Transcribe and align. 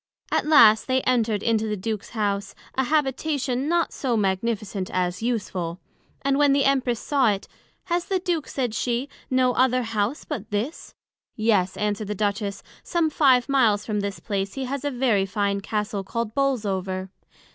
As 0.31 0.43
last 0.45 0.87
they 0.87 1.01
enter'd 1.03 1.43
into 1.43 1.67
the 1.67 1.77
Duke's 1.77 2.09
House, 2.17 2.55
an 2.73 2.85
Habitation 2.85 3.69
not 3.69 3.93
so 3.93 4.17
magnificent 4.17 4.89
as 4.91 5.21
useful; 5.21 5.79
and 6.23 6.39
when 6.39 6.53
the 6.53 6.65
Empress 6.65 6.99
saw 6.99 7.29
it, 7.29 7.47
Has 7.83 8.05
the 8.05 8.17
Duke, 8.17 8.47
said 8.47 8.73
she, 8.73 9.09
no 9.29 9.53
other 9.53 9.83
House 9.83 10.25
but 10.25 10.49
this? 10.49 10.95
Yes, 11.35 11.77
answered 11.77 12.07
the 12.07 12.15
Duchess, 12.15 12.63
some 12.81 13.11
five 13.11 13.47
miles 13.47 13.85
from 13.85 13.99
this 13.99 14.19
place 14.19 14.55
he 14.55 14.65
has 14.65 14.83
a 14.83 14.89
very 14.89 15.27
fine 15.27 15.61
Castle 15.61 16.03
called 16.03 16.33
Bolesover. 16.33 17.09